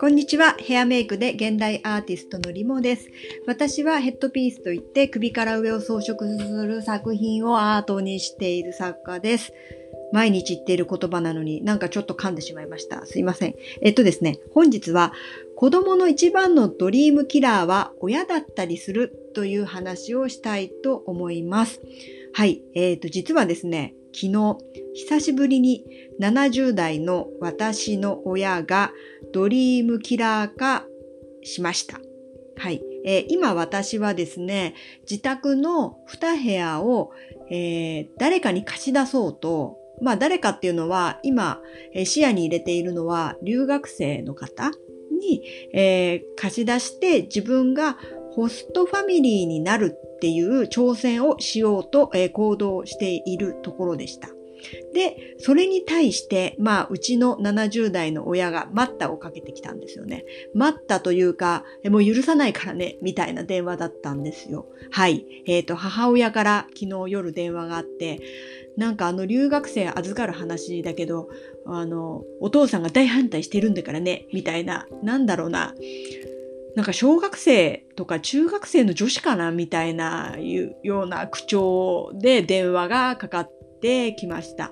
[0.00, 0.56] こんにちは。
[0.58, 3.08] ヘアメイクで現代アーティストのリモです。
[3.46, 9.52] 私はヘッドピースといって首から上を装飾する作品をアートにしている作家です。
[10.12, 13.06] 毎日言っている言葉なのになんかちょっと噛んでしまいました。
[13.06, 13.54] すいません。
[13.82, 15.12] えっとですね、本日は
[15.54, 21.80] 子供の一番のドリームキラーは親だったりするという話をしたいと思います。
[22.32, 22.62] はい。
[22.74, 24.58] えっ、ー、と、実はですね、昨日、
[24.94, 25.84] 久しぶりに
[26.20, 28.92] 70代の私の親が
[29.32, 30.84] ドリームキラー化
[31.42, 32.00] しました。
[32.56, 32.82] はい。
[33.04, 34.74] えー、今私はですね、
[35.08, 37.12] 自宅の2部屋を、
[37.50, 41.60] えー、誰かに貸し出そうと、まあ誰かっていうのは今、
[41.94, 44.70] えー、視野に入れているのは留学生の方
[45.20, 45.42] に、
[45.74, 47.96] え、貸し出して自分が
[48.32, 54.28] ホストファミリーになるっていう挑戦をしようと、えー、行動しているところでした。
[54.92, 60.24] で、それに対して、まあ、うちの70代の親が待ったをかけてきたんですよね。
[60.54, 64.66] 待ったというか、もう許さないからね、みたいな電話だったんですよ。
[64.90, 65.24] はい。
[65.46, 68.20] えっ、ー、と、母親から昨日夜電話があって、
[68.76, 71.28] なんかあの留学生預かる話だけど、
[71.66, 75.74] あの、お父さんが大反対してるんだからね、みたいな、なんだろうな。
[76.76, 84.70] なんか小学生とか中学生の女子かなみたいないうような口調で電話がかかってきました。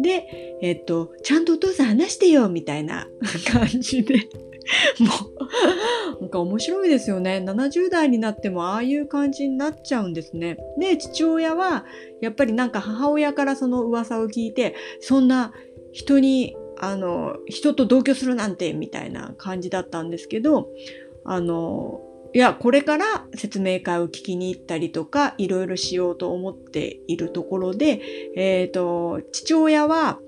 [0.00, 3.06] で、えっと、ちゃんとお父さん話してよみたいな
[3.52, 4.28] 感じで
[5.00, 5.06] も
[6.18, 7.42] う、なんか面白いですよね。
[7.44, 10.58] 70代になってもああいう感じになっちゃうんですね。
[10.78, 11.84] で、父親は、
[12.20, 15.52] やっぱりなんか母親からその噂を聞いて、そんな
[15.92, 20.68] 人に、あの、人と同居するなんて、みたいな感じだったんですけど、
[21.28, 22.00] あの、
[22.34, 28.00] いや、これから説明会を聞きに行ったりとか、いろいろしようと思っているところで、
[28.34, 30.18] えっ、ー、と、父親は、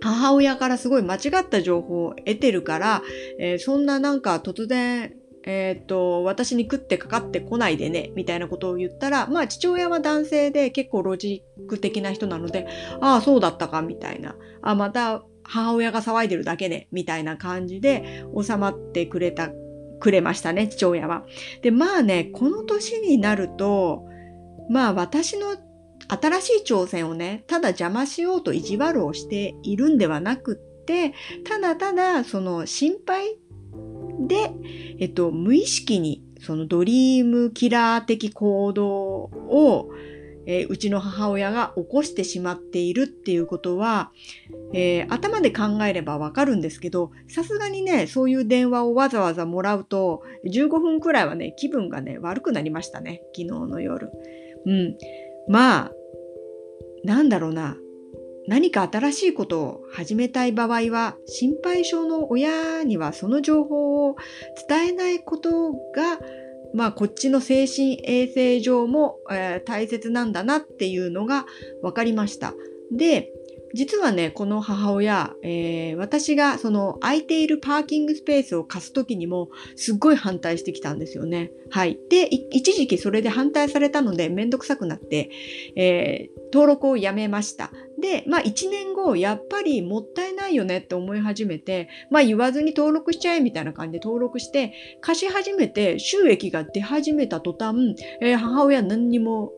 [0.00, 3.02] 母親からすごい間違った情報を得てるから、
[3.40, 12.66] えー、そんななんか突然、えっ、と、私に食ってかかってこないでね、みたいなことを言ったら、まあ父親は男性で結構ロジック的な人なので、
[13.00, 14.36] ああ、そうだったか、みたいな。
[14.62, 19.50] あ、また母親が騒いでるだけね、みたいな感じで収まってくれた、
[20.00, 21.24] くれましたね、父親は。
[21.62, 24.04] で、まあね、この年になると、
[24.68, 25.56] まあ私の
[26.08, 31.14] 新しい挑戦をね、ただ邪魔しようと意地悪をしているんではなくって、
[31.44, 33.36] ただただその心配
[34.26, 34.52] で、
[34.98, 39.90] えっと、無意識にそのドリームキラー的行動を、
[40.46, 44.12] えー、うちの母親が起こしてしまっているっていうことは、
[44.72, 54.10] えー、頭で考えればわかるんですけど、さすがにね、そういう電話をわざわざもらうと、15分くらいはね、気分がね、悪くなりましたね、昨日の夜。
[54.64, 54.96] うん。
[55.48, 55.92] まあ、
[57.04, 57.76] なんだろうな。
[58.48, 64.16] 何か新しいことを始めたい場合は、心配性の親にはその情報を
[64.68, 66.20] 伝えないことが、
[66.74, 71.46] まあ、こっちの精神衛生上も、えー、大切なんだなっていうのが
[71.82, 72.54] 分かりました。
[72.92, 73.32] で、
[73.76, 81.50] 実はね、この母親、えー、私がその空いているパーキングスペースを貸すときにもすっごい反対してきたんですよね。
[81.68, 81.98] はい。
[82.08, 85.30] で、一時期それで反対されたのでめんどくさくなって、
[85.76, 87.70] えー、登録をやめました。
[88.00, 94.72] で、まあ1年後、やっぱりもったいないよねって思い始めて、まあ言わずに登録しちゃえみたいな感じで登録して、
[95.02, 99.52] 貸し始めて収益が出始めた途端、えー、母親何にも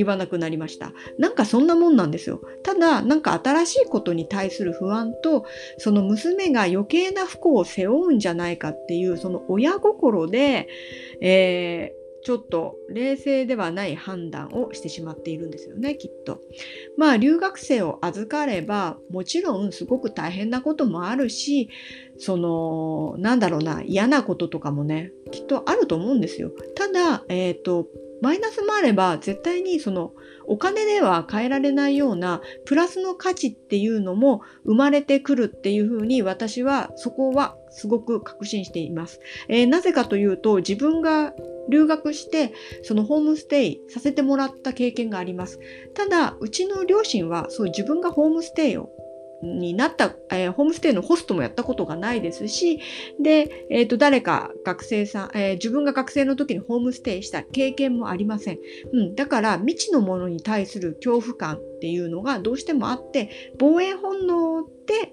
[0.00, 0.92] 言わなくなりました。
[1.18, 2.40] なんかそんなもんなんですよ。
[2.62, 5.44] ただ、なんか新しいことに対する不安と、
[5.78, 10.68] その娘が余計な不幸を背負うんじゃないかっていう、その親心で、
[11.20, 16.42] えーちょっと冷静ではない判断をしてしまっているんですよね、きっと。
[16.96, 21.70] まあ、留学生を預かれば、もちろんすごく大変なこともあるし、
[22.18, 26.50] その、なんだろうな、嫌なこととかもね、きっとあると思うんですよ。
[26.74, 27.88] ただ、えっ、ー、と、
[28.20, 30.12] マイナスもあれば絶対にその
[30.46, 39.20] お金では変えられないようなプラスの価値っていうのも生まれてくるっていうふうに私はそこはすごく確信しています。
[39.48, 41.32] えー、なぜかというと自分が
[41.68, 42.52] 留学して
[42.82, 45.60] そのホームステイさせてもらった経験があります。
[45.94, 48.90] ただうちの両親はそう自分がホームステイを
[49.42, 52.80] になった、えー、ホームステイのホストもやったことがないですし、
[53.20, 58.58] で、えっ、ー、と、誰か学生さん、えー、自分が学生の時にホームステイした経験もありません。
[58.92, 65.12] うん、だから未知のものに対する恐怖感っていうのがどうしてもあって、防衛本能で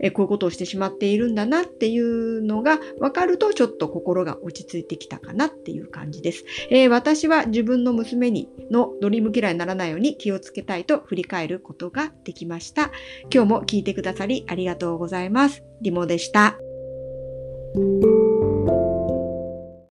[0.00, 6.44] えこういうことをしてしまっているんだなっていうのが分かるとちょっと心が落ち着いてきたかなっていう感じです。
[6.70, 12.90] えー、私は自分の娘にのドリーム嫌いにならないように気をつけたいと振り返ることができました。
[13.32, 15.62] 今日も聞いてくださりありがとうございます。
[15.82, 16.69] リモでした。